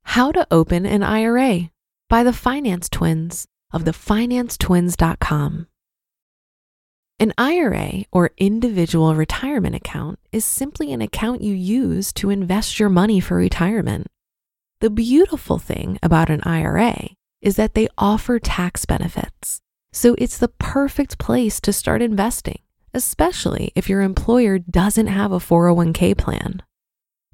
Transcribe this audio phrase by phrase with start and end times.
[0.05, 1.71] How to Open an IRA
[2.09, 5.67] by the Finance Twins of thefinancetwins.com.
[7.19, 12.89] An IRA or individual retirement account is simply an account you use to invest your
[12.89, 14.09] money for retirement.
[14.81, 19.61] The beautiful thing about an IRA is that they offer tax benefits.
[19.93, 22.59] So it's the perfect place to start investing,
[22.95, 26.63] especially if your employer doesn't have a 401k plan.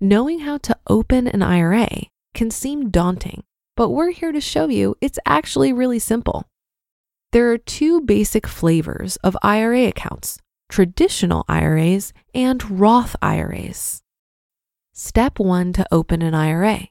[0.00, 1.88] Knowing how to open an IRA
[2.34, 3.42] can seem daunting,
[3.76, 6.44] but we're here to show you it's actually really simple.
[7.32, 10.38] There are two basic flavors of IRA accounts
[10.68, 14.02] traditional IRAs and Roth IRAs.
[14.92, 16.88] Step one to open an IRA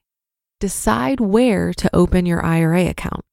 [0.59, 3.23] decide where to open your IRA account.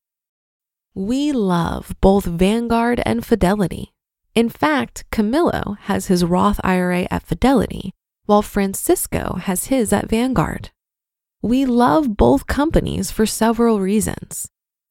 [0.94, 3.93] We love both Vanguard and Fidelity.
[4.34, 7.92] In fact, Camilo has his Roth IRA at Fidelity,
[8.26, 10.70] while Francisco has his at Vanguard.
[11.40, 14.48] We love both companies for several reasons.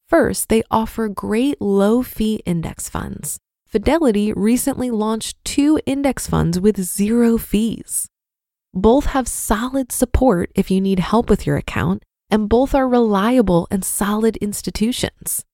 [0.08, 3.38] First, they offer great low fee index funds.
[3.66, 8.08] Fidelity recently launched two index funds with zero fees.
[8.72, 13.68] Both have solid support if you need help with your account, and both are reliable
[13.70, 15.44] and solid institutions.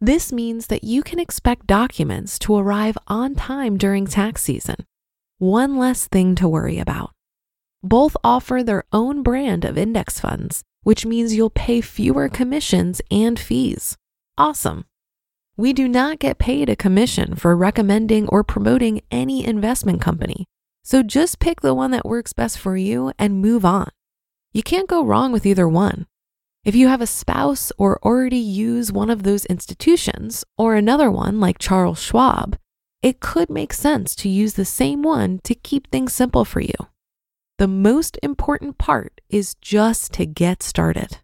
[0.00, 4.86] This means that you can expect documents to arrive on time during tax season.
[5.38, 7.10] One less thing to worry about.
[7.82, 13.38] Both offer their own brand of index funds, which means you'll pay fewer commissions and
[13.38, 13.96] fees.
[14.36, 14.84] Awesome.
[15.56, 20.44] We do not get paid a commission for recommending or promoting any investment company,
[20.84, 23.90] so just pick the one that works best for you and move on.
[24.52, 26.06] You can't go wrong with either one.
[26.64, 31.40] If you have a spouse or already use one of those institutions or another one
[31.40, 32.58] like Charles Schwab,
[33.00, 36.74] it could make sense to use the same one to keep things simple for you.
[37.58, 41.18] The most important part is just to get started.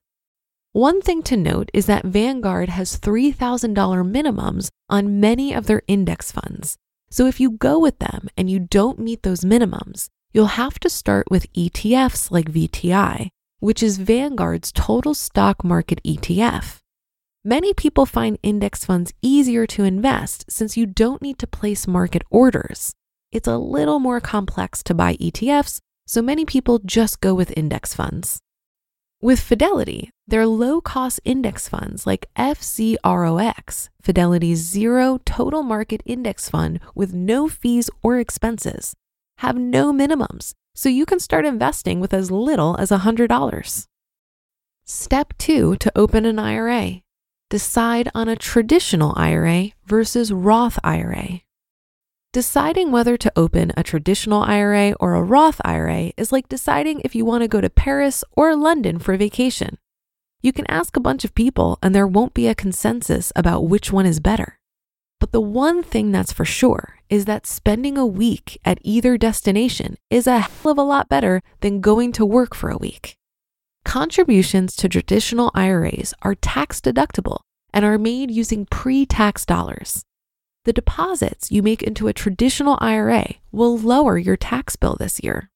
[0.72, 3.34] One thing to note is that Vanguard has $3,000
[3.74, 6.76] minimums on many of their index funds.
[7.10, 10.90] So if you go with them and you don't meet those minimums, you'll have to
[10.90, 13.28] start with ETFs like VTI,
[13.64, 16.80] which is Vanguard's total stock market ETF.
[17.42, 22.20] Many people find index funds easier to invest since you don't need to place market
[22.28, 22.92] orders.
[23.32, 27.94] It's a little more complex to buy ETFs, so many people just go with index
[27.94, 28.38] funds.
[29.22, 36.80] With Fidelity, their low cost index funds like FZROX, Fidelity's zero total market index fund
[36.94, 38.92] with no fees or expenses,
[39.38, 43.86] have no minimums, so you can start investing with as little as $100.
[44.84, 47.00] Step two to open an IRA
[47.54, 51.40] decide on a traditional IRA versus Roth IRA.
[52.32, 57.14] Deciding whether to open a traditional IRA or a Roth IRA is like deciding if
[57.14, 59.78] you want to go to Paris or London for vacation.
[60.42, 63.92] You can ask a bunch of people and there won't be a consensus about which
[63.92, 64.58] one is better.
[65.20, 69.96] But the one thing that's for sure is that spending a week at either destination
[70.10, 73.16] is a hell of a lot better than going to work for a week.
[73.84, 77.40] Contributions to traditional IRAs are tax deductible
[77.72, 80.04] and are made using pre tax dollars
[80.64, 85.50] the deposits you make into a traditional IRA will lower your tax bill this year.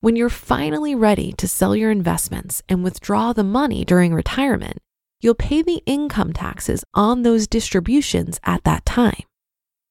[0.00, 4.78] When you're finally ready to sell your investments and withdraw the money during retirement,
[5.20, 9.22] you'll pay the income taxes on those distributions at that time.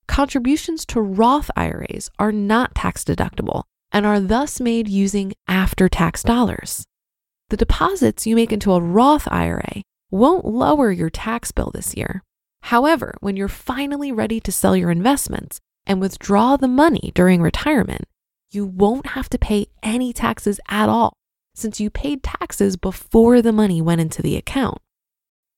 [0.07, 6.23] Contributions to Roth IRAs are not tax deductible and are thus made using after tax
[6.23, 6.85] dollars.
[7.49, 9.81] The deposits you make into a Roth IRA
[10.11, 12.23] won't lower your tax bill this year.
[12.63, 18.05] However, when you're finally ready to sell your investments and withdraw the money during retirement,
[18.51, 21.13] you won't have to pay any taxes at all
[21.53, 24.77] since you paid taxes before the money went into the account.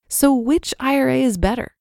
[0.09, 1.75] So, which IRA is better?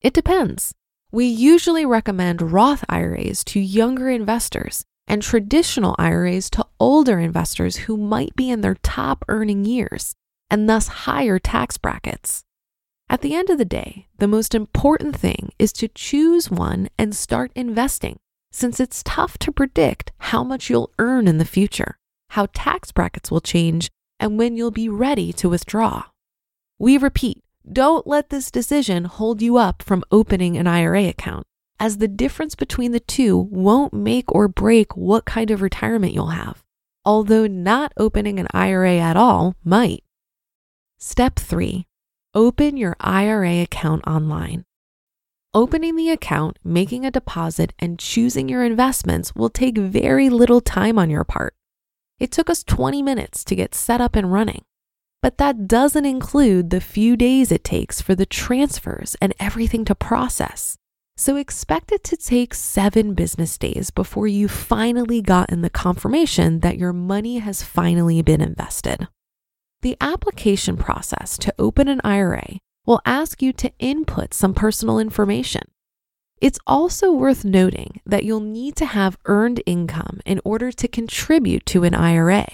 [0.00, 0.72] It depends.
[1.10, 7.96] We usually recommend Roth IRAs to younger investors and traditional IRAs to older investors who
[7.96, 10.14] might be in their top earning years
[10.48, 12.44] and thus higher tax brackets.
[13.08, 17.14] At the end of the day, the most important thing is to choose one and
[17.14, 18.18] start investing,
[18.50, 21.98] since it's tough to predict how much you'll earn in the future,
[22.30, 26.04] how tax brackets will change, and when you'll be ready to withdraw.
[26.78, 31.46] We repeat, don't let this decision hold you up from opening an IRA account,
[31.80, 36.28] as the difference between the two won't make or break what kind of retirement you'll
[36.28, 36.62] have,
[37.04, 40.04] although not opening an IRA at all might.
[40.98, 41.86] Step 3
[42.34, 44.64] Open your IRA account online.
[45.54, 50.98] Opening the account, making a deposit, and choosing your investments will take very little time
[50.98, 51.54] on your part.
[52.18, 54.62] It took us 20 minutes to get set up and running.
[55.26, 59.94] But that doesn't include the few days it takes for the transfers and everything to
[59.96, 60.76] process.
[61.16, 66.78] So expect it to take seven business days before you've finally gotten the confirmation that
[66.78, 69.08] your money has finally been invested.
[69.82, 75.62] The application process to open an IRA will ask you to input some personal information.
[76.40, 81.66] It's also worth noting that you'll need to have earned income in order to contribute
[81.66, 82.46] to an IRA.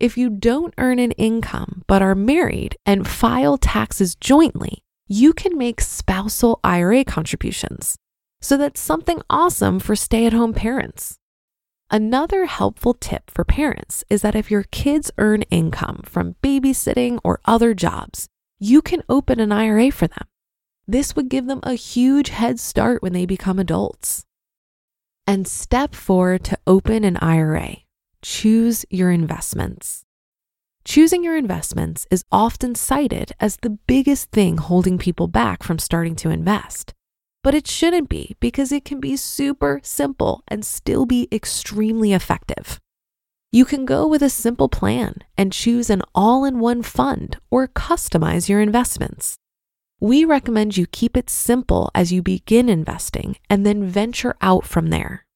[0.00, 5.58] If you don't earn an income but are married and file taxes jointly, you can
[5.58, 7.96] make spousal IRA contributions.
[8.40, 11.18] So that's something awesome for stay at home parents.
[11.90, 17.40] Another helpful tip for parents is that if your kids earn income from babysitting or
[17.44, 18.26] other jobs,
[18.58, 20.26] you can open an IRA for them.
[20.88, 24.24] This would give them a huge head start when they become adults.
[25.26, 27.82] And step four to open an IRA
[28.22, 30.04] choose your investments.
[30.84, 36.16] Choosing your investments is often cited as the biggest thing holding people back from starting
[36.16, 36.94] to invest.
[37.42, 42.78] But it shouldn't be because it can be super simple and still be extremely effective.
[43.52, 47.66] You can go with a simple plan and choose an all in one fund or
[47.66, 49.36] customize your investments.
[50.00, 54.88] We recommend you keep it simple as you begin investing and then venture out from
[54.88, 55.26] there.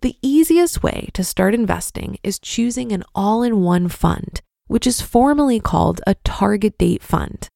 [0.00, 5.00] The easiest way to start investing is choosing an all in one fund, which is
[5.00, 7.48] formally called a target date fund.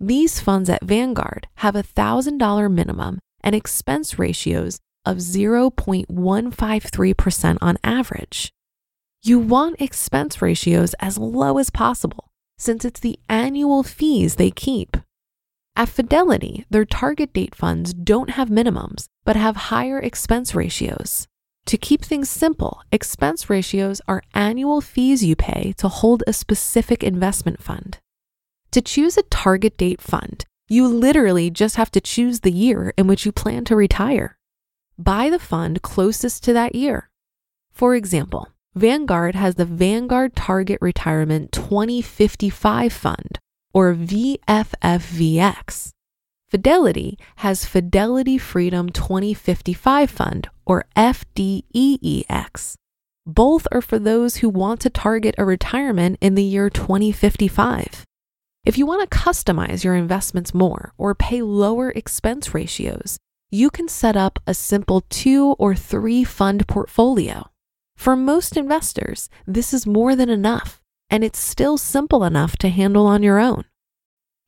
[0.00, 8.50] These funds at Vanguard have a $1,000 minimum and expense ratios of 0.153% on average.
[9.22, 14.96] You want expense ratios as low as possible since it's the annual fees they keep.
[15.76, 21.28] At Fidelity, their target date funds don't have minimums but have higher expense ratios.
[21.66, 27.02] To keep things simple, expense ratios are annual fees you pay to hold a specific
[27.02, 28.00] investment fund.
[28.72, 33.06] To choose a target date fund, you literally just have to choose the year in
[33.06, 34.36] which you plan to retire.
[34.98, 37.08] Buy the fund closest to that year.
[37.72, 43.38] For example, Vanguard has the Vanguard Target Retirement 2055 Fund,
[43.72, 45.93] or VFFVX.
[46.54, 52.74] Fidelity has Fidelity Freedom 2055 Fund, or FDEEX.
[53.26, 58.04] Both are for those who want to target a retirement in the year 2055.
[58.64, 63.18] If you want to customize your investments more or pay lower expense ratios,
[63.50, 67.50] you can set up a simple two or three fund portfolio.
[67.96, 70.80] For most investors, this is more than enough,
[71.10, 73.64] and it's still simple enough to handle on your own.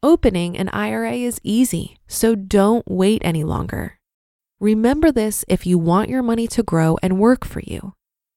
[0.06, 3.98] Opening an IRA is easy, so don't wait any longer.
[4.60, 7.92] Remember this if you want your money to grow and work for you.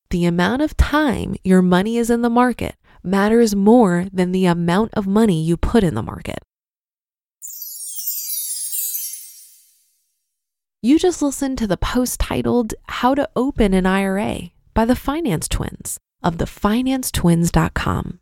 [0.10, 2.74] The amount of time your money is in the market
[3.04, 6.40] matters more than the amount of money you put in the market.
[10.82, 15.48] You just listened to the post titled How to Open an IRA by the Finance
[15.48, 18.22] Twins of thefinancetwins.com.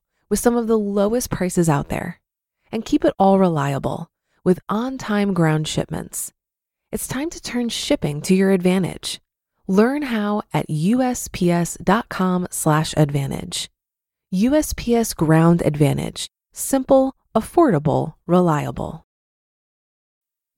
[0.31, 2.19] with some of the lowest prices out there.
[2.71, 4.09] And keep it all reliable
[4.43, 6.31] with on time ground shipments.
[6.91, 9.19] It's time to turn shipping to your advantage.
[9.67, 13.69] Learn how at USPS.com/slash advantage.
[14.33, 16.29] USPS Ground Advantage.
[16.53, 19.05] Simple, affordable, reliable.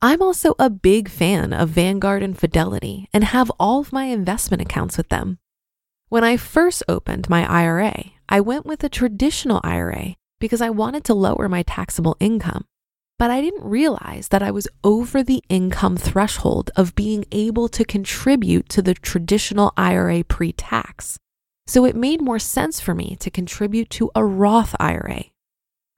[0.02, 4.62] I'm also a big fan of Vanguard and Fidelity and have all of my investment
[4.62, 5.40] accounts with them.
[6.10, 11.04] When I first opened my IRA, I went with a traditional IRA because I wanted
[11.06, 12.66] to lower my taxable income.
[13.20, 17.86] But I didn't realize that I was over the income threshold of being able to
[17.86, 21.18] contribute to the traditional IRA pre tax.
[21.66, 25.26] So it made more sense for me to contribute to a Roth IRA.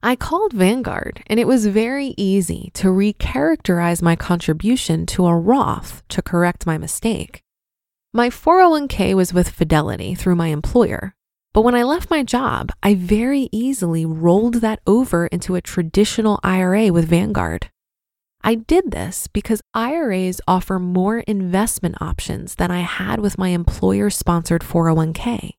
[0.03, 6.03] I called Vanguard and it was very easy to recharacterize my contribution to a Roth
[6.09, 7.41] to correct my mistake.
[8.13, 11.15] My 401k was with Fidelity through my employer,
[11.55, 16.37] but when I left my job, I very easily rolled that over into a traditional
[16.43, 17.69] IRA with Vanguard.
[18.43, 24.09] I did this because IRAs offer more investment options than I had with my employer
[24.09, 25.51] sponsored 401k.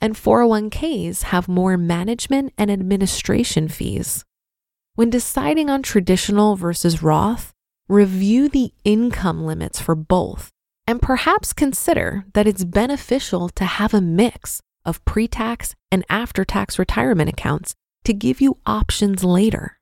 [0.00, 4.24] And 401ks have more management and administration fees.
[4.96, 7.52] When deciding on traditional versus Roth,
[7.88, 10.50] review the income limits for both
[10.88, 16.44] and perhaps consider that it's beneficial to have a mix of pre tax and after
[16.44, 17.74] tax retirement accounts
[18.04, 19.78] to give you options later.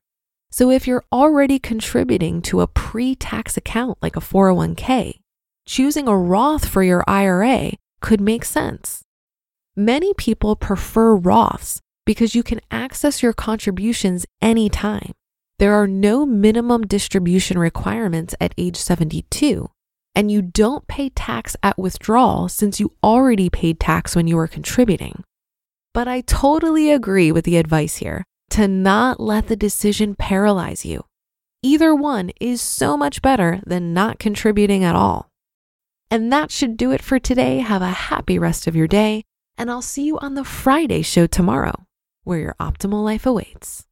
[0.51, 5.19] So if you're already contributing to a pre tax account like a 401k,
[5.65, 9.03] choosing a Roth for your IRA could make sense.
[9.75, 15.11] Many people prefer Roths because you can access your contributions anytime.
[15.57, 19.69] There are no minimum distribution requirements at age 72,
[20.15, 24.47] and you don't pay tax at withdrawal since you already paid tax when you were
[24.47, 25.23] contributing.
[25.93, 31.03] But I totally agree with the advice here to not let the decision paralyze you.
[31.61, 35.29] Either one is so much better than not contributing at all.
[36.11, 37.59] And that should do it for today.
[37.59, 39.23] Have a happy rest of your day,
[39.57, 41.85] and I'll see you on the Friday show tomorrow,
[42.23, 43.85] where your optimal life awaits.